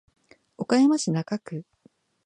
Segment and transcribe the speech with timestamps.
[0.57, 1.63] 岡山市中区